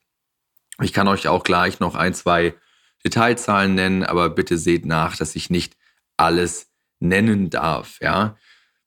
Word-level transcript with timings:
Ich 0.82 0.94
kann 0.94 1.10
euch 1.10 1.28
auch 1.28 1.44
gleich 1.44 1.82
noch 1.82 1.96
ein, 1.96 2.14
zwei 2.14 2.54
Detailzahlen 3.04 3.76
nennen, 3.76 4.04
aber 4.04 4.30
bitte 4.30 4.58
seht 4.58 4.86
nach, 4.86 5.18
dass 5.18 5.36
ich 5.36 5.50
nicht 5.50 5.76
alles 6.16 6.72
nennen 7.00 7.50
darf, 7.50 8.00
ja. 8.02 8.36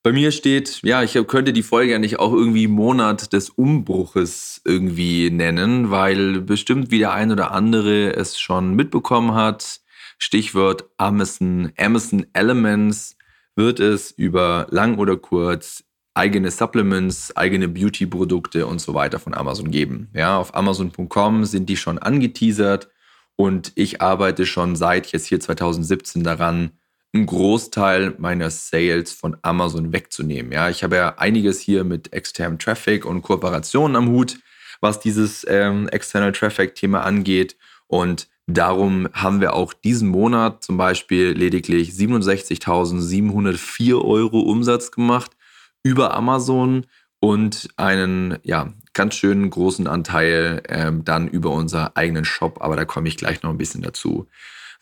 Bei 0.02 0.12
mir 0.12 0.30
steht, 0.30 0.80
ja, 0.84 1.02
ich 1.02 1.18
könnte 1.26 1.52
die 1.52 1.62
Folge 1.62 1.92
ja 1.92 1.98
nicht 1.98 2.18
auch 2.18 2.32
irgendwie 2.32 2.68
Monat 2.68 3.32
des 3.32 3.50
Umbruches 3.50 4.62
irgendwie 4.64 5.30
nennen, 5.30 5.90
weil 5.90 6.40
bestimmt 6.40 6.90
wie 6.90 7.00
der 7.00 7.12
ein 7.12 7.32
oder 7.32 7.50
andere 7.50 8.14
es 8.14 8.38
schon 8.38 8.74
mitbekommen 8.74 9.34
hat. 9.34 9.80
Stichwort 10.18 10.84
Amazon, 10.96 11.72
Amazon 11.76 12.26
Elements 12.32 13.16
wird 13.56 13.80
es 13.80 14.12
über 14.12 14.66
lang 14.70 14.98
oder 14.98 15.16
kurz 15.16 15.84
eigene 16.14 16.50
Supplements, 16.50 17.36
eigene 17.36 17.68
Beauty-Produkte 17.68 18.66
und 18.66 18.80
so 18.80 18.94
weiter 18.94 19.18
von 19.18 19.34
Amazon 19.34 19.70
geben. 19.70 20.08
Ja, 20.14 20.38
auf 20.38 20.54
Amazon.com 20.54 21.44
sind 21.44 21.68
die 21.68 21.76
schon 21.76 21.98
angeteasert 21.98 22.88
und 23.36 23.72
ich 23.76 24.00
arbeite 24.00 24.46
schon 24.46 24.74
seit 24.74 25.06
jetzt 25.12 25.26
hier 25.26 25.38
2017 25.38 26.24
daran, 26.24 26.72
einen 27.14 27.26
Großteil 27.26 28.14
meiner 28.18 28.50
Sales 28.50 29.12
von 29.12 29.36
Amazon 29.42 29.92
wegzunehmen. 29.92 30.50
Ja, 30.52 30.68
ich 30.68 30.84
habe 30.84 30.96
ja 30.96 31.14
einiges 31.18 31.60
hier 31.60 31.84
mit 31.84 32.12
externem 32.12 32.58
Traffic 32.58 33.06
und 33.06 33.22
Kooperationen 33.22 33.96
am 33.96 34.08
Hut, 34.08 34.38
was 34.80 35.00
dieses 35.00 35.46
ähm, 35.48 35.88
External 35.88 36.32
Traffic-Thema 36.32 37.02
angeht. 37.02 37.56
Und 37.86 38.28
darum 38.46 39.08
haben 39.12 39.40
wir 39.40 39.54
auch 39.54 39.72
diesen 39.72 40.08
Monat 40.08 40.62
zum 40.62 40.76
Beispiel 40.76 41.30
lediglich 41.30 41.92
67.704 41.92 44.04
Euro 44.04 44.40
Umsatz 44.40 44.90
gemacht 44.90 45.30
über 45.82 46.14
Amazon 46.14 46.84
und 47.20 47.68
einen 47.76 48.38
ja, 48.42 48.72
ganz 48.92 49.14
schönen 49.14 49.48
großen 49.48 49.86
Anteil 49.86 50.62
ähm, 50.68 51.04
dann 51.04 51.28
über 51.28 51.50
unseren 51.50 51.90
eigenen 51.94 52.24
Shop. 52.24 52.60
Aber 52.60 52.76
da 52.76 52.84
komme 52.84 53.08
ich 53.08 53.16
gleich 53.16 53.42
noch 53.42 53.50
ein 53.50 53.58
bisschen 53.58 53.82
dazu. 53.82 54.28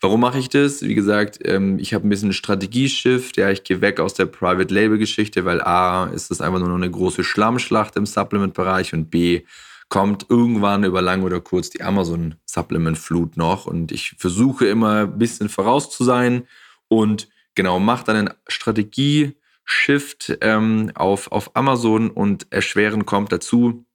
Warum 0.00 0.20
mache 0.20 0.38
ich 0.38 0.50
das? 0.50 0.82
Wie 0.82 0.94
gesagt, 0.94 1.38
ähm, 1.44 1.78
ich 1.78 1.94
habe 1.94 2.06
ein 2.06 2.10
bisschen 2.10 2.34
Strategieshift. 2.34 3.38
Ja, 3.38 3.50
ich 3.50 3.64
gehe 3.64 3.80
weg 3.80 3.98
aus 3.98 4.12
der 4.14 4.26
Private 4.26 4.72
Label 4.72 4.98
Geschichte, 4.98 5.44
weil 5.46 5.62
A 5.62 6.06
ist 6.06 6.30
das 6.30 6.40
einfach 6.42 6.58
nur 6.58 6.68
noch 6.68 6.76
eine 6.76 6.90
große 6.90 7.24
Schlammschlacht 7.24 7.96
im 7.96 8.04
Supplement-Bereich 8.04 8.92
und 8.92 9.10
B 9.10 9.42
kommt 9.88 10.26
irgendwann 10.28 10.84
über 10.84 11.00
lang 11.00 11.22
oder 11.22 11.40
kurz 11.40 11.70
die 11.70 11.82
Amazon 11.82 12.34
Supplement 12.44 12.98
Flut 12.98 13.36
noch 13.36 13.66
und 13.66 13.92
ich 13.92 14.16
versuche 14.18 14.66
immer 14.66 15.02
ein 15.02 15.18
bisschen 15.18 15.48
voraus 15.48 15.90
zu 15.90 16.02
sein 16.04 16.46
und 16.88 17.28
genau 17.54 17.78
mache 17.78 18.04
dann 18.04 18.16
einen 18.16 18.34
Strategie-Shift 18.48 20.38
ähm, 20.40 20.90
auf, 20.94 21.30
auf 21.30 21.54
Amazon 21.54 22.10
und 22.10 22.48
erschweren 22.50 23.06
kommt 23.06 23.30
dazu, 23.30 23.86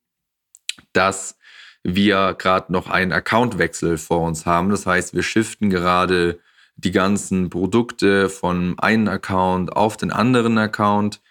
dass 0.93 1.37
wir 1.83 2.35
gerade 2.37 2.71
noch 2.71 2.89
einen 2.89 3.11
Accountwechsel 3.11 3.97
vor 3.97 4.21
uns 4.21 4.45
haben. 4.45 4.69
Das 4.69 4.85
heißt, 4.85 5.13
wir 5.13 5.23
shiften 5.23 5.69
gerade 5.69 6.39
die 6.75 6.91
ganzen 6.91 7.49
Produkte 7.49 8.29
von 8.29 8.77
einem 8.79 9.07
Account 9.07 9.75
auf 9.75 9.97
den 9.97 10.11
anderen 10.11 10.57
Account. 10.57 11.21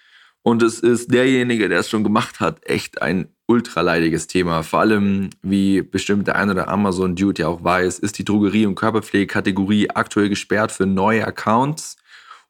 Und 0.43 0.62
es 0.62 0.81
ist 0.81 1.12
derjenige, 1.12 1.69
der 1.69 1.81
es 1.81 1.91
schon 1.91 2.05
gemacht 2.05 2.41
hat, 2.41 2.66
echt 2.66 3.03
ein 3.03 3.28
ultraleidiges 3.47 4.27
Thema. 4.27 4.62
Vor 4.62 4.81
allem, 4.81 5.31
wie 5.43 5.83
bestimmt 5.83 6.27
der 6.28 6.37
ein 6.37 6.50
oder 6.50 6.69
Amazon-Dude 6.69 7.43
ja 7.43 7.49
auch 7.49 7.62
weiß, 7.62 7.99
ist 7.99 8.19
die 8.19 8.25
Drogerie- 8.25 8.67
und 8.67 8.77
Körperpflegekategorie 8.77 9.91
aktuell 9.91 10.28
gesperrt 10.28 10.72
für 10.72 10.87
neue 10.87 11.27
Accounts. 11.27 11.97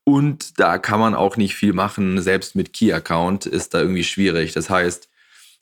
Und 0.04 0.60
da 0.60 0.78
kann 0.78 1.00
man 1.00 1.14
auch 1.14 1.36
nicht 1.36 1.54
viel 1.54 1.72
machen. 1.72 2.20
Selbst 2.20 2.54
mit 2.54 2.72
Key-Account 2.72 3.46
ist 3.46 3.74
da 3.74 3.80
irgendwie 3.80 4.04
schwierig. 4.04 4.52
Das 4.52 4.70
heißt, 4.70 5.09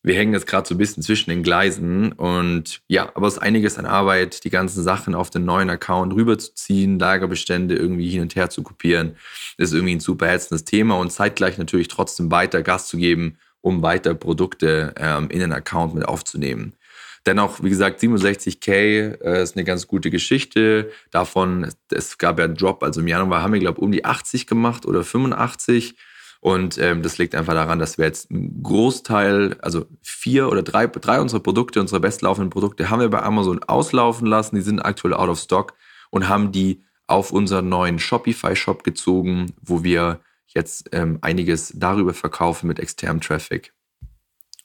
wir 0.02 0.14
hängen 0.14 0.32
jetzt 0.32 0.46
gerade 0.46 0.66
so 0.66 0.74
ein 0.74 0.78
bisschen 0.78 1.02
zwischen 1.02 1.30
den 1.30 1.42
Gleisen 1.42 2.12
und 2.12 2.80
ja, 2.88 3.10
aber 3.14 3.26
es 3.26 3.34
ist 3.34 3.40
einiges 3.40 3.78
an 3.78 3.86
Arbeit, 3.86 4.44
die 4.44 4.50
ganzen 4.50 4.82
Sachen 4.82 5.14
auf 5.14 5.30
den 5.30 5.44
neuen 5.44 5.70
Account 5.70 6.14
rüberzuziehen, 6.14 6.98
Lagerbestände 6.98 7.74
irgendwie 7.74 8.08
hin 8.08 8.22
und 8.22 8.36
her 8.36 8.48
zu 8.48 8.62
kopieren. 8.62 9.16
Ist 9.56 9.74
irgendwie 9.74 9.96
ein 9.96 10.00
super 10.00 10.28
hetzendes 10.28 10.64
Thema 10.64 10.96
und 10.98 11.10
zeitgleich 11.10 11.58
natürlich 11.58 11.88
trotzdem 11.88 12.30
weiter 12.30 12.62
Gas 12.62 12.86
zu 12.86 12.96
geben, 12.96 13.38
um 13.60 13.82
weiter 13.82 14.14
Produkte 14.14 14.94
ähm, 14.96 15.30
in 15.30 15.40
den 15.40 15.52
Account 15.52 15.94
mit 15.94 16.06
aufzunehmen. 16.06 16.74
Dennoch, 17.26 17.62
wie 17.62 17.68
gesagt, 17.68 18.00
67k 18.00 19.20
äh, 19.20 19.42
ist 19.42 19.56
eine 19.56 19.64
ganz 19.64 19.86
gute 19.86 20.10
Geschichte. 20.10 20.90
Davon, 21.10 21.70
es 21.90 22.16
gab 22.16 22.38
ja 22.38 22.44
einen 22.44 22.54
Drop, 22.54 22.82
also 22.82 23.00
im 23.00 23.08
Januar 23.08 23.42
haben 23.42 23.52
wir, 23.52 23.60
glaube 23.60 23.78
ich, 23.78 23.82
um 23.82 23.92
die 23.92 24.04
80 24.04 24.46
gemacht 24.46 24.86
oder 24.86 25.04
85. 25.04 25.96
Und 26.40 26.78
ähm, 26.78 27.02
das 27.02 27.18
liegt 27.18 27.34
einfach 27.34 27.54
daran, 27.54 27.78
dass 27.78 27.98
wir 27.98 28.04
jetzt 28.04 28.30
einen 28.30 28.62
Großteil, 28.62 29.56
also 29.60 29.86
vier 30.02 30.48
oder 30.48 30.62
drei, 30.62 30.86
drei 30.86 31.20
unserer 31.20 31.40
Produkte, 31.40 31.80
unsere 31.80 32.00
bestlaufenden 32.00 32.50
Produkte, 32.50 32.90
haben 32.90 33.00
wir 33.00 33.10
bei 33.10 33.22
Amazon 33.22 33.62
auslaufen 33.64 34.26
lassen. 34.26 34.54
Die 34.54 34.62
sind 34.62 34.80
aktuell 34.80 35.14
out 35.14 35.28
of 35.28 35.40
stock 35.40 35.74
und 36.10 36.28
haben 36.28 36.52
die 36.52 36.84
auf 37.08 37.32
unseren 37.32 37.68
neuen 37.68 37.98
Shopify-Shop 37.98 38.84
gezogen, 38.84 39.52
wo 39.62 39.82
wir 39.82 40.20
jetzt 40.46 40.90
ähm, 40.92 41.18
einiges 41.22 41.72
darüber 41.74 42.14
verkaufen 42.14 42.68
mit 42.68 42.78
externem 42.78 43.20
Traffic. 43.20 43.72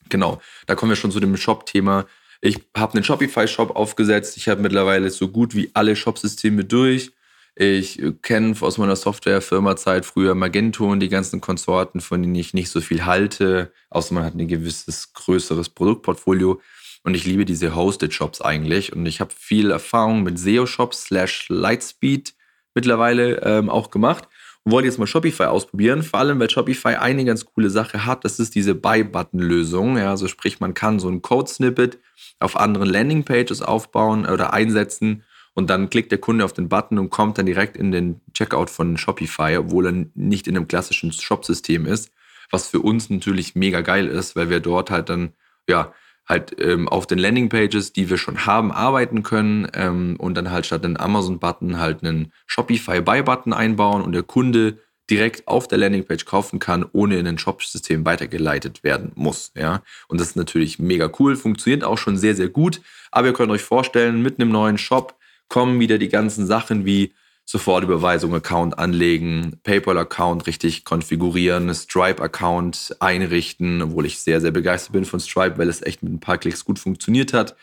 Genau, 0.10 0.42
da 0.68 0.76
kommen 0.76 0.92
wir 0.92 0.96
schon 0.96 1.12
zu 1.12 1.20
dem 1.20 1.36
Shop-Thema. 1.36 2.06
Ich 2.42 2.62
habe 2.78 2.94
einen 2.94 3.04
Shopify-Shop 3.04 3.76
aufgesetzt. 3.76 4.38
Ich 4.38 4.50
habe 4.50 4.62
mittlerweile 4.62 5.10
so 5.10 5.30
gut 5.30 5.56
wie 5.56 5.72
alle 5.74 5.96
Shopsysteme 5.96 6.66
durch. 6.66 7.14
Ich 7.56 8.02
kenne 8.24 8.56
aus 8.62 8.80
meiner 8.80 8.96
Softwarefirma-Zeit 8.96 10.06
früher 10.06 10.34
Magento 10.34 10.92
und 10.92 11.02
die 11.02 11.10
ganzen 11.10 11.40
Konsorten, 11.40 12.02
von 12.02 12.22
denen 12.22 12.34
ich 12.34 12.56
nicht 12.56 12.70
so 12.70 12.82
viel 12.82 13.06
halte, 13.06 13.72
außer 13.92 14.16
man 14.16 14.24
hat 14.24 14.34
ein 14.34 14.48
gewisses 14.48 15.14
größeres 15.14 15.70
Produktportfolio. 15.70 16.60
Und 17.04 17.14
ich 17.16 17.26
liebe 17.26 17.46
diese 17.46 17.76
Hosted-Shops 17.76 18.42
eigentlich. 18.42 18.94
Und 18.94 19.06
ich 19.06 19.20
habe 19.20 19.32
viel 19.38 19.70
Erfahrung 19.70 20.24
mit 20.24 20.40
SEO-Shops 20.40 21.04
slash 21.04 21.48
Lightspeed 21.50 22.34
mittlerweile 22.74 23.42
ähm, 23.44 23.70
auch 23.70 23.92
gemacht 23.92 24.28
und 24.64 24.72
wollte 24.72 24.88
jetzt 24.88 24.98
mal 24.98 25.06
Shopify 25.06 25.44
ausprobieren. 25.44 26.02
Vor 26.02 26.22
allem, 26.22 26.40
weil 26.40 26.50
Shopify 26.50 26.96
eine 26.96 27.24
ganz 27.24 27.46
coole 27.46 27.70
Sache 27.70 28.06
hat. 28.06 28.26
Das 28.26 28.40
ist 28.40 28.56
diese 28.56 28.74
Buy-Button-Lösung. 28.74 29.98
Ja, 29.98 30.10
also 30.10 30.28
sprich, 30.28 30.60
man 30.60 30.74
kann 30.74 31.00
so 31.00 31.10
ein 31.10 31.22
Code-Snippet 31.22 32.00
auf 32.40 32.56
anderen 32.56 32.90
Landing-Pages 32.90 33.62
aufbauen 33.62 34.26
oder 34.26 34.54
einsetzen 34.54 35.24
und 35.54 35.70
dann 35.70 35.90
klickt 35.90 36.12
der 36.12 36.20
Kunde 36.20 36.46
auf 36.46 36.54
den 36.54 36.70
Button 36.70 36.98
und 37.00 37.10
kommt 37.10 37.38
dann 37.38 37.46
direkt 37.46 37.78
in 37.78 37.92
den 37.92 38.22
Checkout 38.34 38.70
von 38.70 38.98
Shopify, 38.98 39.58
obwohl 39.58 39.88
er 39.88 40.06
nicht 40.16 40.48
in 40.48 40.58
einem 40.58 40.68
klassischen 40.68 41.12
Shop-System 41.12 41.86
ist, 41.86 42.12
was 42.52 42.68
für 42.68 42.80
uns 42.80 43.10
natürlich 43.10 43.56
mega 43.56 43.82
geil 43.82 44.08
ist, 44.08 44.36
weil 44.36 44.50
wir 44.50 44.60
dort 44.60 44.90
halt 44.90 45.10
dann, 45.10 45.34
ja, 45.68 45.94
halt 46.28 46.56
ähm, 46.60 46.88
auf 46.88 47.06
den 47.06 47.18
Landingpages, 47.18 47.92
die 47.92 48.10
wir 48.10 48.18
schon 48.18 48.46
haben, 48.46 48.72
arbeiten 48.72 49.24
können 49.24 49.68
ähm, 49.74 50.16
und 50.18 50.36
dann 50.36 50.52
halt 50.52 50.66
statt 50.66 50.86
einen 50.86 50.98
Amazon-Button 50.98 51.80
halt 51.80 52.04
einen 52.04 52.32
Shopify-Buy-Button 52.48 53.52
einbauen 53.52 54.02
und 54.02 54.14
der 54.14 54.24
Kunde 54.24 54.80
direkt 55.10 55.48
auf 55.50 55.68
der 55.68 55.80
Landingpage 55.80 56.24
kaufen 56.24 56.60
kann, 56.60 56.86
ohne 56.94 57.18
in 57.18 57.28
ein 57.28 57.38
Shop-System 57.38 58.06
weitergeleitet 58.06 58.84
werden 58.84 59.12
muss. 59.16 59.52
Ja? 59.56 59.84
Und 60.08 60.22
das 60.22 60.30
ist 60.30 60.36
natürlich 60.38 60.80
mega 60.80 61.12
cool, 61.20 61.36
funktioniert 61.36 61.84
auch 61.84 61.98
schon 61.98 62.16
sehr, 62.16 62.36
sehr 62.36 62.48
gut. 62.48 62.82
Aber 63.12 63.28
ihr 63.28 63.34
könnt 63.34 63.52
euch 63.52 63.64
vorstellen, 63.64 64.22
mit 64.22 64.40
einem 64.40 64.50
neuen 64.50 64.78
Shop 64.78 65.16
kommen 65.54 65.80
wieder 65.80 66.00
die 66.00 66.10
ganzen 66.10 66.48
Sachen 66.48 66.84
wie 66.84 67.14
Sofortüberweisung 67.46 68.34
Account 68.34 68.80
anlegen, 68.80 69.60
PayPal-Account 69.62 70.48
richtig 70.48 70.84
konfigurieren, 70.84 71.72
Stripe-Account 71.72 72.96
einrichten, 73.00 73.84
obwohl 73.84 74.08
ich 74.08 74.18
sehr, 74.18 74.42
sehr 74.42 74.50
begeistert 74.50 74.94
bin 74.94 75.06
von 75.06 75.20
Stripe, 75.20 75.60
weil 75.60 75.70
es 75.70 75.84
echt 75.84 76.02
mit 76.02 76.12
ein 76.12 76.20
paar 76.20 76.40
Klicks 76.40 76.66
gut 76.66 76.80
funktioniert 76.80 77.34
hat. 77.34 77.56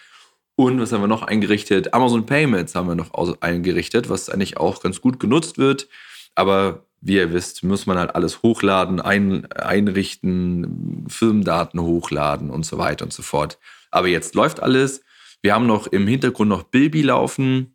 Und 0.54 0.80
was 0.80 0.92
haben 0.92 1.00
wir 1.00 1.08
noch 1.08 1.24
eingerichtet? 1.24 1.92
Amazon 1.92 2.26
Payments 2.26 2.76
haben 2.76 2.86
wir 2.86 2.94
noch 2.94 3.12
eingerichtet, 3.40 4.08
was 4.08 4.30
eigentlich 4.30 4.56
auch 4.58 4.80
ganz 4.80 5.00
gut 5.00 5.18
genutzt 5.18 5.58
wird. 5.58 5.88
Aber 6.36 6.84
wie 7.00 7.16
ihr 7.16 7.32
wisst, 7.32 7.64
muss 7.64 7.86
man 7.86 7.98
halt 7.98 8.14
alles 8.14 8.44
hochladen, 8.44 9.00
ein, 9.00 9.50
einrichten, 9.50 11.06
Firmendaten 11.08 11.80
hochladen 11.80 12.50
und 12.50 12.64
so 12.64 12.78
weiter 12.78 13.04
und 13.04 13.12
so 13.12 13.24
fort. 13.24 13.58
Aber 13.90 14.06
jetzt 14.06 14.36
läuft 14.36 14.62
alles. 14.62 15.02
Wir 15.42 15.54
haben 15.54 15.66
noch 15.66 15.88
im 15.88 16.06
Hintergrund 16.06 16.50
noch 16.50 16.62
Bilby 16.62 17.02
laufen, 17.02 17.74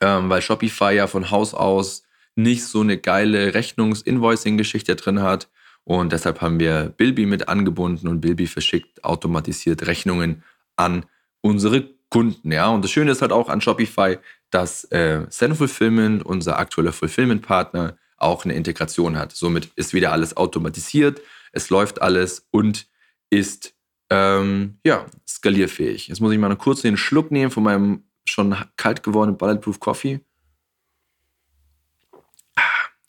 ähm, 0.00 0.28
weil 0.30 0.42
Shopify 0.42 0.94
ja 0.94 1.06
von 1.06 1.30
Haus 1.30 1.54
aus 1.54 2.04
nicht 2.34 2.64
so 2.64 2.80
eine 2.80 2.98
geile 2.98 3.54
Rechnungs-Invoicing-Geschichte 3.54 4.96
drin 4.96 5.22
hat. 5.22 5.48
Und 5.84 6.12
deshalb 6.12 6.40
haben 6.40 6.60
wir 6.60 6.92
Bilby 6.96 7.26
mit 7.26 7.48
angebunden 7.48 8.08
und 8.08 8.20
Bilby 8.20 8.46
verschickt 8.46 9.04
automatisiert 9.04 9.86
Rechnungen 9.86 10.42
an 10.76 11.06
unsere 11.40 11.88
Kunden. 12.10 12.52
Ja, 12.52 12.68
und 12.68 12.82
das 12.82 12.90
Schöne 12.90 13.12
ist 13.12 13.22
halt 13.22 13.32
auch 13.32 13.48
an 13.48 13.60
Shopify, 13.60 14.18
dass 14.50 14.84
äh, 14.84 15.26
Send 15.28 15.56
Fulfillment, 15.56 16.24
unser 16.24 16.58
aktueller 16.58 16.92
Fulfillment-Partner, 16.92 17.96
auch 18.18 18.44
eine 18.44 18.54
Integration 18.54 19.18
hat. 19.18 19.32
Somit 19.32 19.70
ist 19.76 19.94
wieder 19.94 20.12
alles 20.12 20.36
automatisiert, 20.36 21.20
es 21.52 21.70
läuft 21.70 22.02
alles 22.02 22.46
und 22.50 22.86
ist 23.30 23.74
ähm, 24.10 24.78
ja, 24.84 25.06
skalierfähig. 25.26 26.08
Jetzt 26.08 26.20
muss 26.20 26.32
ich 26.32 26.38
mal 26.38 26.46
einen 26.46 26.58
kurzen 26.58 26.96
Schluck 26.96 27.30
nehmen 27.30 27.50
von 27.50 27.62
meinem 27.62 28.04
schon 28.26 28.56
kalt 28.76 29.02
gewordenen 29.02 29.38
Bulletproof 29.38 29.80
Coffee. 29.80 30.20
Ah, 32.56 32.62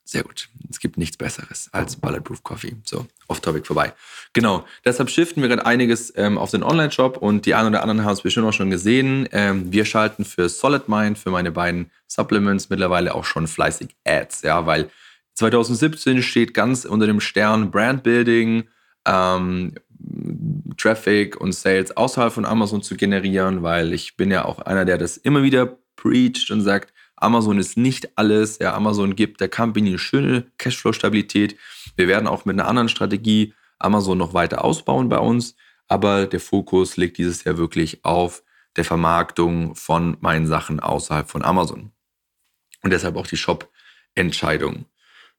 sehr 0.03 0.23
gut. 0.23 0.49
Es 0.69 0.79
gibt 0.79 0.97
nichts 0.97 1.17
Besseres 1.17 1.69
als 1.71 1.95
Bulletproof 1.95 2.43
Coffee. 2.43 2.75
So, 2.83 3.07
off-topic 3.27 3.65
vorbei. 3.65 3.93
Genau, 4.33 4.65
deshalb 4.85 5.09
shiften 5.09 5.41
wir 5.41 5.49
gerade 5.49 5.65
einiges 5.65 6.13
ähm, 6.15 6.37
auf 6.37 6.51
den 6.51 6.63
Online-Shop 6.63 7.17
und 7.17 7.45
die 7.45 7.55
einen 7.55 7.69
oder 7.69 7.81
anderen 7.81 8.03
haben 8.03 8.13
es 8.13 8.21
bestimmt 8.21 8.47
auch 8.47 8.53
schon 8.53 8.69
gesehen. 8.69 9.27
Ähm, 9.31 9.71
wir 9.71 9.85
schalten 9.85 10.25
für 10.25 10.49
Solid 10.49 10.87
Mind, 10.89 11.17
für 11.17 11.31
meine 11.31 11.51
beiden 11.51 11.91
Supplements 12.07 12.69
mittlerweile 12.69 13.15
auch 13.15 13.25
schon 13.25 13.47
fleißig 13.47 13.95
Ads, 14.05 14.43
ja, 14.43 14.65
weil 14.65 14.89
2017 15.35 16.23
steht 16.23 16.53
ganz 16.53 16.83
unter 16.83 17.05
dem 17.05 17.21
Stern 17.21 17.69
Brandbuilding, 17.69 18.63
ähm, 19.05 19.75
Traffic 20.77 21.39
und 21.39 21.53
Sales 21.53 21.95
außerhalb 21.95 22.31
von 22.31 22.45
Amazon 22.45 22.81
zu 22.81 22.95
generieren, 22.95 23.63
weil 23.63 23.93
ich 23.93 24.15
bin 24.15 24.31
ja 24.31 24.45
auch 24.45 24.59
einer, 24.59 24.85
der 24.85 24.97
das 24.97 25.17
immer 25.17 25.43
wieder 25.43 25.77
preacht 25.95 26.51
und 26.51 26.61
sagt, 26.61 26.93
Amazon 27.15 27.57
ist 27.57 27.77
nicht 27.77 28.17
alles. 28.17 28.59
Ja, 28.59 28.75
Amazon 28.75 29.15
gibt 29.15 29.41
der 29.41 29.49
Company 29.49 29.89
eine 29.89 29.99
schöne 29.99 30.45
Cashflow-Stabilität. 30.57 31.57
Wir 31.95 32.07
werden 32.07 32.27
auch 32.27 32.45
mit 32.45 32.55
einer 32.55 32.67
anderen 32.67 32.89
Strategie 32.89 33.53
Amazon 33.79 34.17
noch 34.17 34.33
weiter 34.33 34.63
ausbauen 34.63 35.09
bei 35.09 35.17
uns, 35.17 35.55
aber 35.87 36.27
der 36.27 36.39
Fokus 36.39 36.97
liegt 36.97 37.17
dieses 37.17 37.43
Jahr 37.43 37.57
wirklich 37.57 38.03
auf 38.05 38.43
der 38.75 38.85
Vermarktung 38.85 39.75
von 39.75 40.17
meinen 40.19 40.45
Sachen 40.45 40.79
außerhalb 40.79 41.29
von 41.29 41.43
Amazon. 41.43 41.91
Und 42.83 42.91
deshalb 42.91 43.15
auch 43.15 43.27
die 43.27 43.37
Shop-Entscheidung. 43.37 44.85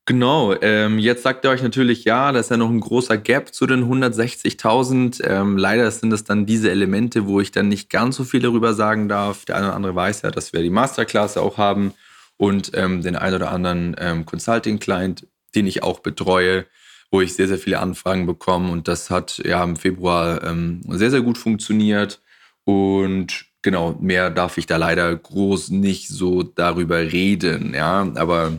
Genau, 0.08 0.54
ähm, 0.62 0.98
jetzt 0.98 1.22
sagt 1.22 1.44
ihr 1.44 1.50
euch 1.50 1.62
natürlich, 1.62 2.04
ja, 2.04 2.32
da 2.32 2.40
ist 2.40 2.50
ja 2.50 2.56
noch 2.56 2.70
ein 2.70 2.80
großer 2.80 3.18
Gap 3.18 3.52
zu 3.52 3.66
den 3.66 3.84
160.000. 3.84 5.22
Ähm, 5.22 5.58
leider 5.58 5.90
sind 5.90 6.10
es 6.14 6.24
dann 6.24 6.46
diese 6.46 6.70
Elemente, 6.70 7.26
wo 7.26 7.42
ich 7.42 7.52
dann 7.52 7.68
nicht 7.68 7.90
ganz 7.90 8.16
so 8.16 8.24
viel 8.24 8.40
darüber 8.40 8.72
sagen 8.72 9.10
darf. 9.10 9.44
Der 9.44 9.56
eine 9.56 9.66
oder 9.66 9.76
andere 9.76 9.94
weiß 9.94 10.22
ja, 10.22 10.30
dass 10.30 10.54
wir 10.54 10.62
die 10.62 10.70
Masterclass 10.70 11.36
auch 11.36 11.58
haben 11.58 11.92
und 12.38 12.70
ähm, 12.72 13.02
den 13.02 13.16
einen 13.16 13.34
oder 13.36 13.52
anderen 13.52 13.96
ähm, 13.98 14.24
Consulting-Client, 14.24 15.26
den 15.54 15.66
ich 15.66 15.82
auch 15.82 15.98
betreue, 15.98 16.64
wo 17.10 17.20
ich 17.20 17.34
sehr, 17.34 17.48
sehr 17.48 17.58
viele 17.58 17.80
Anfragen 17.80 18.24
bekomme. 18.24 18.72
Und 18.72 18.88
das 18.88 19.10
hat 19.10 19.36
ja 19.44 19.62
im 19.62 19.76
Februar 19.76 20.42
ähm, 20.42 20.80
sehr, 20.88 21.10
sehr 21.10 21.20
gut 21.20 21.36
funktioniert. 21.36 22.22
Und 22.64 23.44
genau, 23.60 23.94
mehr 24.00 24.30
darf 24.30 24.56
ich 24.56 24.64
da 24.64 24.78
leider 24.78 25.14
groß 25.14 25.68
nicht 25.68 26.08
so 26.08 26.44
darüber 26.44 26.96
reden, 26.96 27.74
ja, 27.74 28.10
aber 28.14 28.56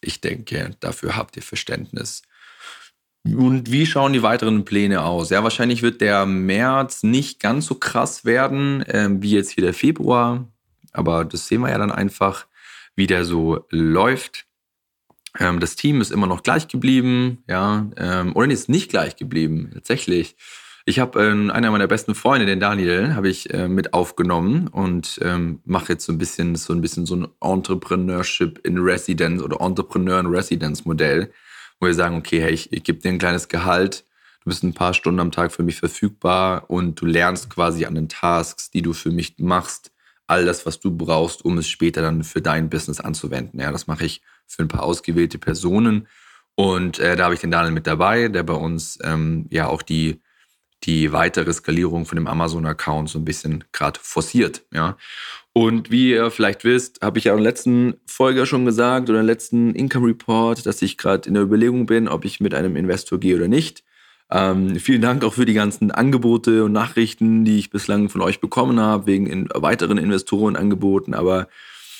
ich 0.00 0.20
denke, 0.20 0.76
dafür 0.80 1.16
habt 1.16 1.36
ihr 1.36 1.42
Verständnis. 1.42 2.22
Und 3.24 3.70
wie 3.70 3.84
schauen 3.84 4.14
die 4.14 4.22
weiteren 4.22 4.64
Pläne 4.64 5.02
aus? 5.02 5.30
Ja, 5.30 5.42
wahrscheinlich 5.42 5.82
wird 5.82 6.00
der 6.00 6.24
März 6.24 7.02
nicht 7.02 7.38
ganz 7.38 7.66
so 7.66 7.74
krass 7.74 8.24
werden 8.24 8.82
äh, 8.82 9.08
wie 9.10 9.32
jetzt 9.32 9.50
hier 9.50 9.64
der 9.64 9.74
Februar. 9.74 10.48
Aber 10.92 11.24
das 11.24 11.46
sehen 11.46 11.60
wir 11.60 11.70
ja 11.70 11.78
dann 11.78 11.92
einfach, 11.92 12.46
wie 12.96 13.06
der 13.06 13.24
so 13.24 13.66
läuft. 13.70 14.46
Ähm, 15.38 15.60
das 15.60 15.76
Team 15.76 16.00
ist 16.00 16.10
immer 16.10 16.26
noch 16.26 16.42
gleich 16.42 16.66
geblieben, 16.66 17.44
ja, 17.46 17.90
ähm, 17.96 18.34
oder 18.34 18.50
ist 18.50 18.68
nicht 18.68 18.90
gleich 18.90 19.16
geblieben, 19.16 19.70
tatsächlich. 19.74 20.36
Ich 20.90 20.98
habe 20.98 21.22
äh, 21.22 21.50
einer 21.52 21.70
meiner 21.70 21.86
besten 21.86 22.16
Freunde, 22.16 22.46
den 22.46 22.58
Daniel, 22.58 23.14
habe 23.14 23.28
ich 23.28 23.54
äh, 23.54 23.68
mit 23.68 23.94
aufgenommen 23.94 24.66
und 24.66 25.20
ähm, 25.22 25.60
mache 25.64 25.92
jetzt 25.92 26.04
so 26.04 26.10
ein 26.10 26.18
bisschen 26.18 26.56
so 26.56 26.72
ein 26.72 26.80
bisschen 26.80 27.06
so 27.06 27.14
ein 27.14 27.28
Entrepreneurship 27.40 28.58
in 28.66 28.76
Residence 28.76 29.40
oder 29.40 29.60
Entrepreneur 29.60 30.18
in 30.18 30.26
Residence 30.26 30.84
Modell, 30.84 31.30
wo 31.78 31.86
wir 31.86 31.94
sagen, 31.94 32.16
okay, 32.16 32.40
hey, 32.40 32.50
ich, 32.50 32.72
ich 32.72 32.82
gebe 32.82 32.98
dir 32.98 33.10
ein 33.10 33.20
kleines 33.20 33.46
Gehalt, 33.46 34.04
du 34.42 34.50
bist 34.50 34.64
ein 34.64 34.74
paar 34.74 34.92
Stunden 34.92 35.20
am 35.20 35.30
Tag 35.30 35.52
für 35.52 35.62
mich 35.62 35.76
verfügbar 35.76 36.68
und 36.68 37.00
du 37.00 37.06
lernst 37.06 37.50
quasi 37.50 37.84
an 37.84 37.94
den 37.94 38.08
Tasks, 38.08 38.72
die 38.72 38.82
du 38.82 38.92
für 38.92 39.12
mich 39.12 39.36
machst, 39.38 39.92
all 40.26 40.44
das, 40.44 40.66
was 40.66 40.80
du 40.80 40.90
brauchst, 40.90 41.44
um 41.44 41.56
es 41.58 41.68
später 41.68 42.02
dann 42.02 42.24
für 42.24 42.42
dein 42.42 42.68
Business 42.68 42.98
anzuwenden. 42.98 43.60
Ja, 43.60 43.70
das 43.70 43.86
mache 43.86 44.06
ich 44.06 44.22
für 44.48 44.62
ein 44.62 44.68
paar 44.68 44.82
ausgewählte 44.82 45.38
Personen. 45.38 46.08
Und 46.56 46.98
äh, 46.98 47.14
da 47.14 47.26
habe 47.26 47.34
ich 47.34 47.40
den 47.40 47.52
Daniel 47.52 47.74
mit 47.74 47.86
dabei, 47.86 48.26
der 48.26 48.42
bei 48.42 48.54
uns 48.54 48.98
ähm, 49.04 49.46
ja 49.50 49.68
auch 49.68 49.82
die 49.82 50.20
die 50.84 51.12
weitere 51.12 51.52
Skalierung 51.52 52.06
von 52.06 52.16
dem 52.16 52.26
Amazon-Account 52.26 53.10
so 53.10 53.18
ein 53.18 53.24
bisschen 53.24 53.64
gerade 53.72 54.00
forciert. 54.02 54.62
Ja. 54.72 54.96
Und 55.52 55.90
wie 55.90 56.10
ihr 56.12 56.30
vielleicht 56.30 56.64
wisst, 56.64 57.00
habe 57.02 57.18
ich 57.18 57.24
ja 57.24 57.32
in 57.32 57.38
der 57.38 57.50
letzten 57.50 57.94
Folge 58.06 58.46
schon 58.46 58.64
gesagt 58.64 59.10
oder 59.10 59.20
im 59.20 59.26
letzten 59.26 59.74
Income 59.74 60.08
Report, 60.08 60.64
dass 60.64 60.80
ich 60.80 60.96
gerade 60.96 61.28
in 61.28 61.34
der 61.34 61.42
Überlegung 61.42 61.86
bin, 61.86 62.08
ob 62.08 62.24
ich 62.24 62.40
mit 62.40 62.54
einem 62.54 62.76
Investor 62.76 63.18
gehe 63.18 63.36
oder 63.36 63.48
nicht. 63.48 63.82
Ähm, 64.30 64.76
vielen 64.76 65.02
Dank 65.02 65.24
auch 65.24 65.34
für 65.34 65.44
die 65.44 65.54
ganzen 65.54 65.90
Angebote 65.90 66.64
und 66.64 66.72
Nachrichten, 66.72 67.44
die 67.44 67.58
ich 67.58 67.70
bislang 67.70 68.08
von 68.08 68.22
euch 68.22 68.40
bekommen 68.40 68.78
habe, 68.78 69.06
wegen 69.06 69.26
in 69.26 69.48
weiteren 69.52 69.98
Investorenangeboten. 69.98 71.14
Aber 71.14 71.48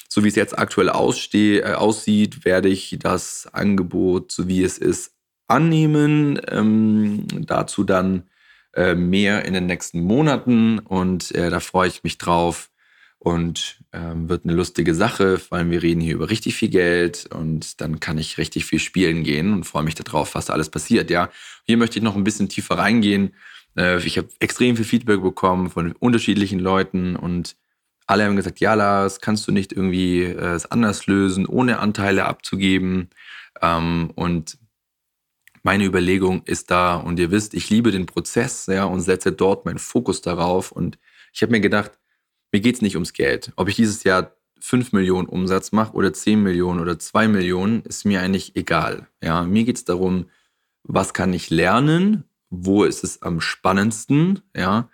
so 0.08 0.22
wie 0.22 0.28
es 0.28 0.36
jetzt 0.36 0.56
aktuell 0.56 0.88
aussteh, 0.88 1.58
äh, 1.58 1.74
aussieht, 1.74 2.44
werde 2.44 2.68
ich 2.68 2.96
das 3.00 3.48
Angebot, 3.52 4.30
so 4.30 4.46
wie 4.46 4.62
es 4.62 4.78
ist, 4.78 5.12
annehmen. 5.48 6.40
Ähm, 6.48 7.26
dazu 7.32 7.82
dann 7.82 8.29
äh, 8.74 8.94
mehr 8.94 9.44
in 9.44 9.54
den 9.54 9.66
nächsten 9.66 10.00
Monaten 10.00 10.78
und 10.78 11.34
äh, 11.34 11.50
da 11.50 11.60
freue 11.60 11.88
ich 11.88 12.04
mich 12.04 12.18
drauf 12.18 12.70
und 13.18 13.80
ähm, 13.92 14.28
wird 14.28 14.44
eine 14.44 14.54
lustige 14.54 14.94
Sache, 14.94 15.38
vor 15.38 15.58
allem 15.58 15.70
wir 15.70 15.82
reden 15.82 16.00
hier 16.00 16.14
über 16.14 16.30
richtig 16.30 16.56
viel 16.56 16.70
Geld 16.70 17.28
und 17.32 17.80
dann 17.80 18.00
kann 18.00 18.16
ich 18.16 18.38
richtig 18.38 18.64
viel 18.64 18.78
spielen 18.78 19.24
gehen 19.24 19.52
und 19.52 19.64
freue 19.64 19.82
mich 19.82 19.94
darauf, 19.94 20.34
was 20.34 20.46
da 20.46 20.54
alles 20.54 20.70
passiert. 20.70 21.10
Ja, 21.10 21.30
hier 21.64 21.76
möchte 21.76 21.98
ich 21.98 22.02
noch 22.02 22.16
ein 22.16 22.24
bisschen 22.24 22.48
tiefer 22.48 22.78
reingehen. 22.78 23.34
Äh, 23.76 23.98
ich 23.98 24.16
habe 24.16 24.28
extrem 24.38 24.76
viel 24.76 24.86
Feedback 24.86 25.22
bekommen 25.22 25.68
von 25.68 25.92
unterschiedlichen 25.92 26.60
Leuten 26.60 27.14
und 27.14 27.56
alle 28.06 28.24
haben 28.24 28.36
gesagt, 28.36 28.58
ja, 28.58 28.74
Lars, 28.74 29.20
kannst 29.20 29.46
du 29.46 29.52
nicht 29.52 29.72
irgendwie 29.72 30.22
äh, 30.22 30.54
es 30.54 30.70
anders 30.70 31.06
lösen, 31.06 31.46
ohne 31.46 31.78
Anteile 31.78 32.24
abzugeben? 32.24 33.10
Ähm, 33.60 34.10
und 34.14 34.58
meine 35.62 35.84
Überlegung 35.84 36.42
ist 36.44 36.70
da 36.70 36.96
und 36.96 37.18
ihr 37.18 37.30
wisst, 37.30 37.54
ich 37.54 37.70
liebe 37.70 37.90
den 37.90 38.06
Prozess 38.06 38.66
ja, 38.66 38.84
und 38.84 39.00
setze 39.00 39.32
dort 39.32 39.64
meinen 39.66 39.78
Fokus 39.78 40.22
darauf. 40.22 40.72
Und 40.72 40.98
ich 41.32 41.42
habe 41.42 41.52
mir 41.52 41.60
gedacht, 41.60 41.92
mir 42.52 42.60
geht 42.60 42.76
es 42.76 42.82
nicht 42.82 42.96
ums 42.96 43.12
Geld. 43.12 43.52
Ob 43.56 43.68
ich 43.68 43.76
dieses 43.76 44.04
Jahr 44.04 44.34
5 44.60 44.92
Millionen 44.92 45.28
Umsatz 45.28 45.72
mache 45.72 45.94
oder 45.94 46.12
10 46.12 46.42
Millionen 46.42 46.80
oder 46.80 46.98
2 46.98 47.28
Millionen, 47.28 47.82
ist 47.82 48.04
mir 48.04 48.20
eigentlich 48.20 48.56
egal. 48.56 49.06
Ja, 49.22 49.42
mir 49.44 49.64
geht 49.64 49.76
es 49.76 49.84
darum, 49.84 50.26
was 50.82 51.14
kann 51.14 51.32
ich 51.32 51.50
lernen, 51.50 52.24
wo 52.50 52.84
ist 52.84 53.04
es 53.04 53.22
am 53.22 53.40
spannendsten, 53.40 54.40
ja. 54.56 54.88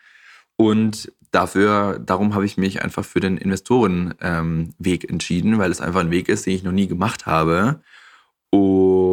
Und 0.56 1.12
dafür, 1.32 1.98
darum 1.98 2.34
habe 2.34 2.46
ich 2.46 2.56
mich 2.56 2.82
einfach 2.82 3.04
für 3.04 3.20
den 3.20 3.36
Investorenweg 3.36 5.04
ähm, 5.04 5.10
entschieden, 5.10 5.58
weil 5.58 5.70
es 5.70 5.80
einfach 5.80 6.00
ein 6.00 6.10
Weg 6.10 6.28
ist, 6.28 6.46
den 6.46 6.54
ich 6.54 6.62
noch 6.62 6.72
nie 6.72 6.86
gemacht 6.86 7.26
habe 7.26 7.80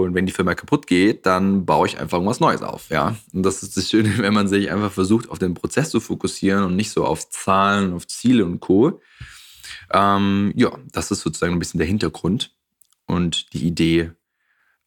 und 0.02 0.14
wenn 0.14 0.26
die 0.26 0.32
Firma 0.32 0.56
kaputt 0.56 0.88
geht, 0.88 1.26
dann 1.26 1.66
baue 1.66 1.88
ich 1.88 2.00
einfach 2.00 2.18
irgendwas 2.18 2.40
Neues 2.40 2.62
auf, 2.62 2.90
ja. 2.90 3.16
Und 3.34 3.44
das 3.44 3.64
ist 3.64 3.78
das 3.78 3.90
Schöne, 3.90 4.18
wenn 4.18 4.34
man 4.34 4.48
sich 4.48 4.72
einfach 4.72 4.92
versucht, 4.92 5.30
auf 5.30 5.40
den 5.40 5.54
Prozess 5.54 5.90
zu 5.90 6.00
fokussieren 6.00 6.64
und 6.64 6.76
nicht 6.76 6.92
so 6.92 7.06
auf 7.06 7.30
Zahlen, 7.30 7.94
auf 7.94 8.08
Ziele 8.08 8.46
und 8.46 8.60
Co. 8.60 9.02
Ähm, 9.92 10.54
ja, 10.56 10.78
das 10.92 11.12
ist 11.12 11.22
sozusagen 11.22 11.54
ein 11.54 11.60
bisschen 11.60 11.78
der 11.78 11.88
Hintergrund 11.88 12.56
und 13.06 13.54
die 13.54 13.66
Idee 13.66 14.12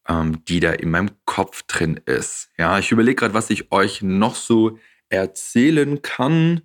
ähm, 0.08 0.44
die 0.46 0.60
da 0.60 0.72
in 0.72 0.90
meinem 0.90 1.10
Kopf 1.24 1.62
drin 1.64 2.00
ist. 2.06 2.50
Ja, 2.58 2.78
ich 2.78 2.92
überlege 2.92 3.16
gerade, 3.16 3.34
was 3.34 3.50
ich 3.50 3.72
euch 3.72 4.02
noch 4.02 4.34
so 4.34 4.78
erzählen 5.08 6.02
kann, 6.02 6.62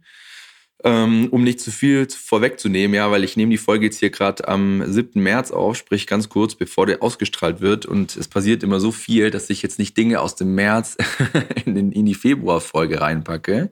ähm, 0.83 1.27
um 1.31 1.43
nicht 1.43 1.59
zu 1.59 1.71
viel 1.71 2.07
vorwegzunehmen, 2.09 2.95
ja, 2.95 3.11
weil 3.11 3.23
ich 3.23 3.37
nehme 3.37 3.51
die 3.51 3.57
Folge 3.57 3.85
jetzt 3.85 3.99
hier 3.99 4.09
gerade 4.09 4.47
am 4.47 4.83
7. 4.85 5.21
März 5.21 5.51
auf, 5.51 5.77
sprich 5.77 6.07
ganz 6.07 6.29
kurz, 6.29 6.55
bevor 6.55 6.85
der 6.85 7.03
ausgestrahlt 7.03 7.61
wird. 7.61 7.85
Und 7.85 8.15
es 8.15 8.27
passiert 8.27 8.63
immer 8.63 8.79
so 8.79 8.91
viel, 8.91 9.29
dass 9.29 9.49
ich 9.49 9.61
jetzt 9.61 9.79
nicht 9.79 9.95
Dinge 9.97 10.19
aus 10.21 10.35
dem 10.35 10.55
März 10.55 10.97
in, 11.65 11.91
in 11.91 12.05
die 12.05 12.15
Februarfolge 12.15 12.99
reinpacke. 12.99 13.71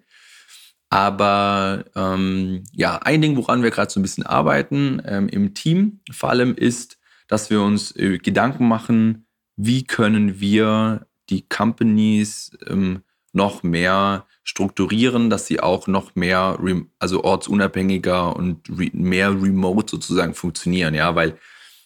Aber 0.89 1.85
ähm, 1.95 2.63
ja, 2.73 2.97
ein 2.97 3.21
Ding, 3.21 3.35
woran 3.37 3.61
wir 3.61 3.69
gerade 3.69 3.91
so 3.91 3.99
ein 3.99 4.03
bisschen 4.03 4.25
arbeiten 4.25 5.01
ähm, 5.05 5.29
im 5.29 5.53
Team, 5.53 6.01
vor 6.11 6.29
allem 6.29 6.55
ist, 6.55 6.97
dass 7.27 7.49
wir 7.49 7.61
uns 7.61 7.95
äh, 7.95 8.17
Gedanken 8.17 8.67
machen, 8.67 9.27
wie 9.55 9.83
können 9.83 10.39
wir 10.39 11.07
die 11.29 11.47
Companies 11.47 12.57
ähm, 12.67 13.03
noch 13.33 13.63
mehr 13.63 14.25
strukturieren, 14.43 15.29
dass 15.29 15.45
sie 15.45 15.59
auch 15.59 15.87
noch 15.87 16.15
mehr, 16.15 16.57
also 16.97 17.23
ortsunabhängiger 17.23 18.35
und 18.35 18.67
re 18.69 18.89
mehr 18.93 19.29
remote 19.29 19.91
sozusagen 19.91 20.33
funktionieren, 20.33 20.95
ja, 20.95 21.15
weil 21.15 21.37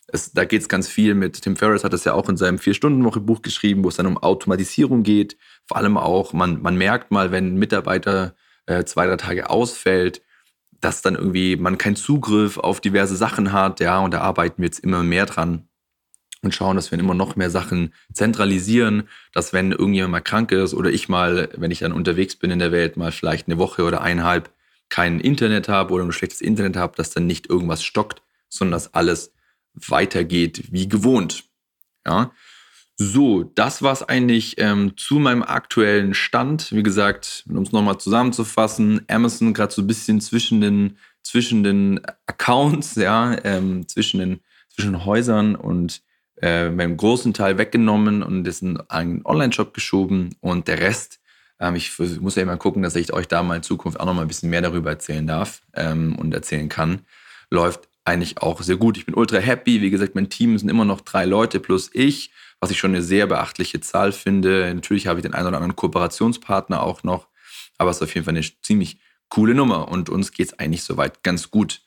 es, 0.08 0.32
da 0.32 0.46
geht 0.46 0.62
es 0.62 0.70
ganz 0.70 0.88
viel 0.88 1.16
mit, 1.16 1.42
Tim 1.42 1.56
Ferriss 1.56 1.84
hat 1.84 1.94
das 1.94 2.06
ja 2.06 2.14
auch 2.14 2.30
in 2.30 2.38
seinem 2.38 2.60
Vier-Stunden-Woche-Buch 2.60 3.42
geschrieben, 3.42 3.84
wo 3.84 3.90
es 3.90 3.96
dann 3.96 4.06
um 4.06 4.18
Automatisierung 4.18 5.04
geht, 5.04 5.38
vor 5.66 5.78
allem 5.78 5.98
auch, 5.98 6.34
man, 6.34 6.62
man 6.62 6.78
merkt 6.78 7.12
mal, 7.12 7.32
wenn 7.32 7.54
ein 7.54 7.58
Mitarbeiter 7.58 8.36
äh, 8.66 8.84
zwei, 8.86 9.08
drei 9.08 9.18
Tage 9.18 9.50
ausfällt, 9.50 10.22
dass 10.80 11.02
dann 11.02 11.16
irgendwie 11.16 11.56
man 11.56 11.78
keinen 11.78 11.96
Zugriff 11.96 12.58
auf 12.58 12.82
diverse 12.82 13.16
Sachen 13.16 13.52
hat, 13.54 13.80
ja, 13.80 14.00
und 14.00 14.14
da 14.14 14.22
arbeiten 14.22 14.62
wir 14.62 14.66
jetzt 14.66 14.80
immer 14.80 15.04
mehr 15.04 15.26
dran 15.26 15.68
und 16.44 16.54
schauen, 16.54 16.76
dass 16.76 16.92
wir 16.92 17.00
immer 17.00 17.14
noch 17.14 17.36
mehr 17.36 17.50
Sachen 17.50 17.94
zentralisieren, 18.12 19.04
dass 19.34 19.54
wenn 19.54 19.72
irgendjemand 19.72 20.12
mal 20.12 20.22
krank 20.22 20.52
ist 20.52 20.74
oder 20.74 20.92
ich 20.92 21.10
mal, 21.10 21.50
wenn 21.56 21.72
ich 21.72 21.80
dann 21.80 21.94
unterwegs 21.94 22.36
bin 22.36 22.52
in 22.52 22.60
der 22.60 22.72
Welt, 22.72 22.98
mal 22.98 23.12
vielleicht 23.12 23.48
eine 23.48 23.58
Woche 23.58 23.84
oder 23.84 24.02
eineinhalb 24.02 24.52
kein 24.90 25.20
Internet 25.20 25.70
habe 25.70 25.94
oder 25.94 26.04
ein 26.04 26.12
schlechtes 26.12 26.42
Internet 26.42 26.76
habe, 26.76 26.96
dass 26.98 27.12
dann 27.12 27.26
nicht 27.26 27.50
irgendwas 27.50 27.84
stockt, 27.84 28.22
sondern 28.50 28.74
dass 28.74 28.94
alles 28.94 29.34
weitergeht 29.74 30.72
wie 30.72 30.88
gewohnt. 30.88 31.46
Ja. 32.06 32.32
So, 32.96 33.44
das 33.44 33.82
war 33.82 33.94
es 33.94 34.04
eigentlich 34.04 34.56
ähm, 34.60 34.96
zu 34.98 35.16
meinem 35.16 35.42
aktuellen 35.42 36.14
Stand. 36.14 36.72
Wie 36.72 36.84
gesagt, 36.84 37.44
um 37.50 37.64
es 37.64 37.72
nochmal 37.72 37.98
zusammenzufassen, 37.98 39.02
Amazon 39.08 39.54
gerade 39.54 39.74
so 39.74 39.82
ein 39.82 39.88
bisschen 39.88 40.22
zwischen 40.22 40.62
den, 40.62 40.98
zwischen 41.24 41.64
den 41.64 42.02
Accounts, 42.28 42.96
ja, 42.98 43.36
ähm, 43.44 43.88
zwischen 43.88 44.20
den 44.20 44.40
zwischen 44.74 45.06
Häusern 45.06 45.56
und 45.56 46.02
äh, 46.38 46.70
beim 46.70 46.98
großen 46.98 47.34
Teil 47.34 47.58
weggenommen 47.58 48.24
und 48.24 48.48
ist 48.48 48.62
in 48.62 48.80
einen 48.90 49.25
Online-Shop 49.25 49.74
geschoben 49.74 50.36
und 50.42 50.68
der 50.68 50.80
Rest, 50.80 51.20
ähm, 51.60 51.75
ich 51.75 51.98
muss 52.20 52.36
ja 52.36 52.44
immer 52.44 52.58
gucken, 52.58 52.84
dass 52.84 52.96
ich 52.96 53.13
euch 53.13 53.28
da 53.28 53.44
mal 53.44 53.58
in 53.58 53.63
Zukunft 53.63 54.00
auch 54.00 54.06
noch 54.06 54.13
mal 54.13 54.22
ein 54.22 54.28
bisschen 54.28 54.50
mehr 54.50 54.62
darüber 54.62 54.92
erzählen 54.92 55.25
darf 55.25 55.62
ähm, 55.74 56.16
und 56.16 56.34
erzählen 56.34 56.70
kann, 56.70 57.02
läuft 57.50 57.88
eigentlich 58.06 58.40
auch 58.40 58.62
sehr 58.62 58.78
gut. 58.78 58.98
Ich 58.98 59.06
bin 59.06 59.16
ultra 59.16 59.38
happy. 59.38 59.82
Wie 59.82 59.90
gesagt, 59.90 60.16
mein 60.16 60.30
Team 60.30 60.58
sind 60.58 60.70
immer 60.70 60.84
noch 60.84 61.02
drei 61.02 61.25
Leute 61.25 61.60
plus 61.60 61.90
ich 61.94 62.32
was 62.63 62.72
ich 62.72 62.80
schon 62.80 62.92
eine 62.92 63.02
sehr 63.02 63.28
beachtliche 63.28 63.82
Zahl 63.82 64.13
finde. 64.13 64.74
Natürlich 64.74 65.08
habe 65.08 65.20
ich 65.20 65.24
den 65.24 65.34
einen 65.34 65.48
oder 65.48 65.58
anderen 65.58 65.75
Kooperationspartner 65.75 66.82
auch 66.82 67.04
noch, 67.04 67.28
aber 67.78 67.90
es 67.90 67.98
ist 67.98 68.04
auf 68.04 68.16
jeden 68.16 68.24
Fall 68.24 68.38
eine 68.38 68.46
ziemlich 68.62 69.00
coole 69.28 69.54
Nummer 69.54 69.90
und 69.90 70.10
uns 70.10 70.32
geht 70.32 70.48
es 70.48 70.60
eigentlich 70.60 70.84
soweit 70.84 71.24
ganz 71.24 71.52
gut. 71.52 71.82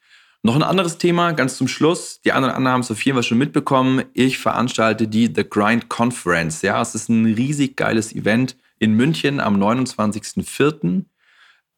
Noch 0.47 0.55
ein 0.55 0.63
anderes 0.63 0.97
Thema, 0.97 1.33
ganz 1.33 1.57
zum 1.57 1.67
Schluss. 1.67 2.21
Die 2.21 2.31
anderen 2.31 2.55
anderen 2.55 2.75
haben 2.75 2.83
es 2.83 2.91
auf 2.93 3.05
jeden 3.05 3.17
Fall 3.17 3.25
schon 3.25 3.37
mitbekommen. 3.37 4.05
Ich 4.15 4.39
veranstalte 4.39 5.09
die 5.09 5.27
The 5.27 5.43
Grind 5.43 5.89
Conference. 5.89 6.63
Ja, 6.63 6.81
es 6.81 6.95
ist 6.95 7.09
ein 7.09 7.25
riesig 7.25 7.77
geiles 7.77 8.15
Event 8.15 8.57
in 8.79 8.93
München 8.93 9.41
am 9.41 9.61
29.04. 9.61 11.03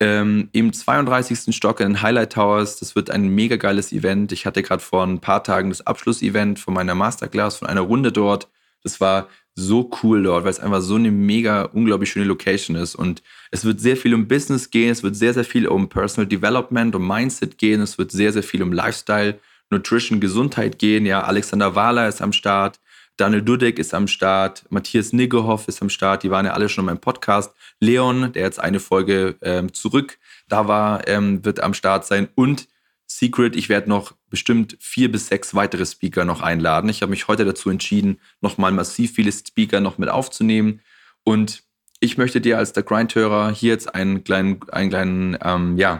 Ähm, 0.00 0.50
Im 0.52 0.70
32. 0.74 1.56
Stock 1.56 1.80
in 1.80 2.02
Highlight 2.02 2.34
Towers. 2.34 2.78
Das 2.78 2.94
wird 2.94 3.08
ein 3.10 3.28
mega 3.28 3.56
geiles 3.56 3.90
Event. 3.90 4.32
Ich 4.32 4.44
hatte 4.44 4.62
gerade 4.62 4.82
vor 4.82 5.02
ein 5.02 5.20
paar 5.20 5.42
Tagen 5.42 5.70
das 5.70 5.86
Abschlussevent 5.86 6.58
von 6.58 6.74
meiner 6.74 6.94
Masterclass, 6.94 7.56
von 7.56 7.68
einer 7.68 7.80
Runde 7.80 8.12
dort. 8.12 8.50
Das 8.82 9.00
war 9.00 9.28
so 9.58 9.90
cool 10.02 10.22
dort, 10.22 10.44
weil 10.44 10.50
es 10.50 10.60
einfach 10.60 10.80
so 10.80 10.94
eine 10.94 11.10
mega, 11.10 11.62
unglaublich 11.62 12.10
schöne 12.10 12.26
Location 12.26 12.76
ist. 12.76 12.94
Und 12.94 13.22
es 13.50 13.64
wird 13.64 13.80
sehr 13.80 13.96
viel 13.96 14.14
um 14.14 14.28
Business 14.28 14.70
gehen, 14.70 14.90
es 14.90 15.02
wird 15.02 15.16
sehr, 15.16 15.34
sehr 15.34 15.44
viel 15.44 15.66
um 15.66 15.88
Personal 15.88 16.28
Development, 16.28 16.94
um 16.94 17.06
Mindset 17.06 17.58
gehen, 17.58 17.80
es 17.80 17.98
wird 17.98 18.12
sehr, 18.12 18.32
sehr 18.32 18.44
viel 18.44 18.62
um 18.62 18.72
Lifestyle, 18.72 19.38
Nutrition, 19.70 20.20
Gesundheit 20.20 20.78
gehen. 20.78 21.04
Ja, 21.06 21.22
Alexander 21.22 21.74
Wahler 21.74 22.08
ist 22.08 22.22
am 22.22 22.32
Start, 22.32 22.78
Daniel 23.16 23.42
Dudek 23.42 23.80
ist 23.80 23.94
am 23.94 24.06
Start, 24.06 24.64
Matthias 24.70 25.12
Niggehoff 25.12 25.66
ist 25.66 25.82
am 25.82 25.90
Start, 25.90 26.22
die 26.22 26.30
waren 26.30 26.46
ja 26.46 26.52
alle 26.52 26.68
schon 26.68 26.82
in 26.82 26.86
meinem 26.86 27.00
Podcast. 27.00 27.52
Leon, 27.80 28.32
der 28.32 28.42
jetzt 28.44 28.60
eine 28.60 28.78
Folge 28.78 29.34
ähm, 29.42 29.74
zurück 29.74 30.18
da 30.48 30.68
war, 30.68 31.06
ähm, 31.08 31.44
wird 31.44 31.60
am 31.60 31.74
Start 31.74 32.06
sein 32.06 32.28
und 32.36 32.68
Secret, 33.06 33.56
ich 33.56 33.68
werde 33.68 33.88
noch 33.88 34.14
bestimmt 34.30 34.76
vier 34.80 35.10
bis 35.10 35.28
sechs 35.28 35.54
weitere 35.54 35.86
Speaker 35.86 36.24
noch 36.24 36.40
einladen. 36.40 36.90
Ich 36.90 37.02
habe 37.02 37.10
mich 37.10 37.28
heute 37.28 37.44
dazu 37.44 37.70
entschieden, 37.70 38.20
nochmal 38.40 38.72
massiv 38.72 39.12
viele 39.12 39.32
Speaker 39.32 39.80
noch 39.80 39.98
mit 39.98 40.08
aufzunehmen. 40.08 40.80
Und 41.24 41.62
ich 42.00 42.18
möchte 42.18 42.40
dir 42.40 42.58
als 42.58 42.72
der 42.72 42.82
Grindhörer 42.82 43.50
hier 43.50 43.72
jetzt 43.72 43.94
einen 43.94 44.24
kleinen, 44.24 44.60
einen 44.70 44.90
kleinen, 44.90 45.38
ähm, 45.42 45.76
ja, 45.76 45.98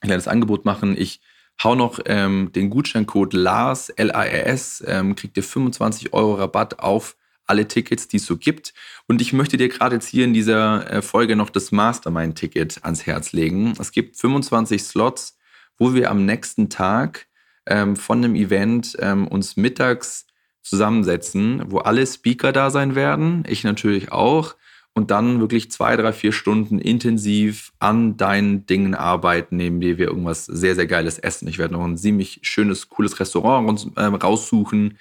ein 0.00 0.08
kleines 0.08 0.28
Angebot 0.28 0.64
machen. 0.64 0.96
Ich 0.96 1.20
hau 1.62 1.74
noch 1.74 2.00
ähm, 2.06 2.50
den 2.54 2.70
Gutscheincode 2.70 3.34
LARS, 3.34 3.90
L-A-R-S, 3.90 4.84
ähm, 4.86 5.14
kriegt 5.14 5.36
ihr 5.36 5.42
25 5.42 6.12
Euro 6.12 6.34
Rabatt 6.34 6.78
auf 6.78 7.16
alle 7.46 7.68
Tickets, 7.68 8.08
die 8.08 8.16
es 8.16 8.26
so 8.26 8.36
gibt. 8.36 8.72
Und 9.08 9.20
ich 9.20 9.32
möchte 9.32 9.56
dir 9.56 9.68
gerade 9.68 9.96
jetzt 9.96 10.06
hier 10.06 10.24
in 10.24 10.32
dieser 10.32 10.90
äh, 10.90 11.02
Folge 11.02 11.36
noch 11.36 11.50
das 11.50 11.72
Mastermind-Ticket 11.72 12.84
ans 12.84 13.06
Herz 13.06 13.32
legen. 13.32 13.74
Es 13.78 13.92
gibt 13.92 14.16
25 14.16 14.82
Slots 14.82 15.36
wo 15.80 15.94
wir 15.94 16.10
am 16.10 16.26
nächsten 16.26 16.68
Tag 16.68 17.26
ähm, 17.66 17.96
von 17.96 18.22
dem 18.22 18.34
Event 18.34 18.96
ähm, 19.00 19.28
uns 19.28 19.56
mittags 19.56 20.26
zusammensetzen, 20.62 21.62
wo 21.66 21.78
alle 21.78 22.06
Speaker 22.06 22.52
da 22.52 22.70
sein 22.70 22.94
werden, 22.94 23.44
ich 23.48 23.64
natürlich 23.64 24.12
auch, 24.12 24.54
und 24.92 25.10
dann 25.10 25.40
wirklich 25.40 25.70
zwei, 25.70 25.96
drei, 25.96 26.12
vier 26.12 26.32
Stunden 26.32 26.78
intensiv 26.78 27.72
an 27.78 28.16
deinen 28.16 28.66
Dingen 28.66 28.94
arbeiten, 28.94 29.56
neben 29.56 29.80
dir 29.80 29.98
wir 29.98 30.08
irgendwas 30.08 30.46
sehr, 30.46 30.74
sehr 30.74 30.86
Geiles 30.86 31.18
essen. 31.18 31.46
Ich 31.48 31.58
werde 31.58 31.74
noch 31.74 31.84
ein 31.84 31.96
ziemlich 31.96 32.40
schönes, 32.42 32.88
cooles 32.88 33.20
Restaurant 33.20 33.68
uns, 33.68 33.86
äh, 33.96 34.02
raussuchen 34.02 34.98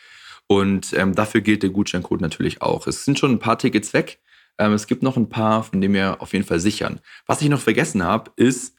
und 0.47 0.93
ähm, 0.93 1.15
dafür 1.15 1.41
gilt 1.41 1.63
der 1.63 1.71
Gutscheincode 1.71 2.21
natürlich 2.21 2.61
auch. 2.61 2.87
Es 2.87 3.03
sind 3.05 3.19
schon 3.19 3.31
ein 3.31 3.39
paar 3.39 3.57
Tickets 3.57 3.93
weg. 3.93 4.19
Ähm, 4.57 4.73
es 4.73 4.87
gibt 4.87 5.03
noch 5.03 5.17
ein 5.17 5.29
paar, 5.29 5.63
von 5.63 5.81
denen 5.81 5.93
wir 5.93 6.21
auf 6.21 6.33
jeden 6.33 6.45
Fall 6.45 6.59
sichern. 6.59 6.99
Was 7.25 7.41
ich 7.41 7.49
noch 7.49 7.61
vergessen 7.61 8.03
habe, 8.03 8.31
ist, 8.35 8.75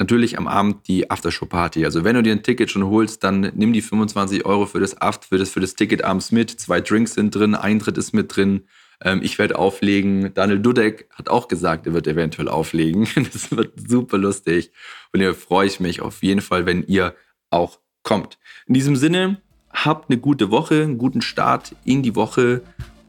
natürlich 0.00 0.38
am 0.38 0.48
Abend 0.48 0.88
die 0.88 1.10
Aftershow-Party. 1.10 1.84
Also 1.84 2.02
wenn 2.02 2.16
du 2.16 2.22
dir 2.22 2.32
ein 2.32 2.42
Ticket 2.42 2.70
schon 2.70 2.84
holst, 2.86 3.22
dann 3.22 3.52
nimm 3.54 3.72
die 3.72 3.82
25 3.82 4.44
Euro 4.44 4.66
für 4.66 4.80
das 4.80 5.00
Aft, 5.00 5.26
für 5.26 5.38
das, 5.38 5.50
für 5.50 5.60
das 5.60 5.76
Ticket 5.76 6.02
abends 6.02 6.32
mit. 6.32 6.50
Zwei 6.50 6.80
Drinks 6.80 7.14
sind 7.14 7.34
drin, 7.34 7.54
Eintritt 7.54 7.98
ist 7.98 8.12
mit 8.12 8.34
drin. 8.34 8.64
Ähm, 9.02 9.20
ich 9.22 9.38
werde 9.38 9.56
auflegen. 9.56 10.32
Daniel 10.34 10.58
Dudek 10.58 11.08
hat 11.14 11.28
auch 11.28 11.46
gesagt, 11.46 11.86
er 11.86 11.94
wird 11.94 12.08
eventuell 12.08 12.48
auflegen. 12.48 13.06
Das 13.32 13.52
wird 13.52 13.88
super 13.88 14.18
lustig. 14.18 14.72
Und 15.12 15.20
hier 15.20 15.34
freue 15.34 15.66
ich 15.66 15.78
mich 15.78 16.00
auf 16.00 16.22
jeden 16.22 16.40
Fall, 16.40 16.66
wenn 16.66 16.82
ihr 16.82 17.14
auch 17.50 17.78
kommt. 18.02 18.38
In 18.66 18.74
diesem 18.74 18.96
Sinne, 18.96 19.40
habt 19.70 20.10
eine 20.10 20.18
gute 20.18 20.50
Woche, 20.50 20.82
einen 20.82 20.98
guten 20.98 21.20
Start 21.22 21.76
in 21.84 22.02
die 22.02 22.16
Woche 22.16 22.62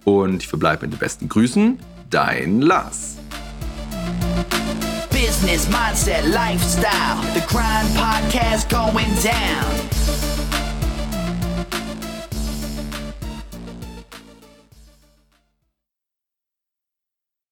und 0.04 0.44
ich 0.44 0.48
verbleibe 0.48 0.86
mit 0.86 0.94
den 0.94 1.00
besten 1.00 1.30
Grüßen. 1.30 1.80
Dein 2.10 2.62
Lars. 2.62 3.21
Business, 5.42 5.66
mindset, 5.66 6.34
lifestyle. 6.34 7.22
The 7.34 7.44
Grind 7.48 7.88
Podcast 7.90 8.70
going 8.70 9.12
down. 9.22 9.91